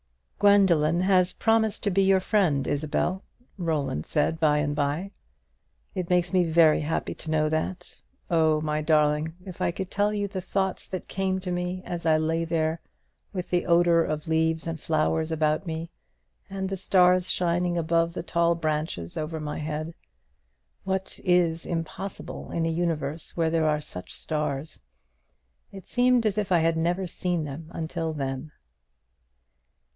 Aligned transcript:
"Gwendoline 0.39 1.01
has 1.01 1.33
promised 1.33 1.83
to 1.83 1.91
be 1.91 2.01
your 2.01 2.19
friend, 2.19 2.65
Isabel," 2.65 3.23
Roland 3.59 4.07
said 4.07 4.39
by 4.39 4.57
and 4.57 4.75
by; 4.75 5.11
"it 5.93 6.09
makes 6.09 6.33
me 6.33 6.43
very 6.43 6.79
happy 6.79 7.13
to 7.13 7.29
know 7.29 7.47
that. 7.49 8.01
Oh, 8.27 8.59
my 8.61 8.81
darling, 8.81 9.35
if 9.45 9.61
I 9.61 9.69
could 9.69 9.91
tell 9.91 10.11
you 10.11 10.27
the 10.27 10.41
thoughts 10.41 10.87
that 10.87 11.07
came 11.07 11.39
to 11.41 11.51
me 11.51 11.83
as 11.85 12.07
I 12.07 12.17
lay 12.17 12.43
there, 12.43 12.81
with 13.31 13.51
the 13.51 13.67
odour 13.67 14.03
of 14.03 14.27
leaves 14.27 14.65
and 14.65 14.79
flowers 14.79 15.31
about 15.31 15.67
me, 15.67 15.91
and 16.49 16.67
the 16.69 16.75
stars 16.77 17.29
shining 17.29 17.77
above 17.77 18.15
the 18.15 18.23
tall 18.23 18.55
branches 18.55 19.15
over 19.17 19.39
my 19.39 19.59
head. 19.59 19.93
What 20.83 21.19
is 21.23 21.63
impossible 21.67 22.49
in 22.49 22.65
a 22.65 22.71
universe 22.71 23.37
where 23.37 23.51
there 23.51 23.69
are 23.69 23.79
such 23.79 24.15
stars? 24.15 24.79
It 25.71 25.87
seemed 25.87 26.25
as 26.25 26.39
if 26.39 26.51
I 26.51 26.61
had 26.61 26.75
never 26.77 27.05
seen 27.05 27.43
them 27.43 27.67
until 27.71 28.13
then." 28.13 28.51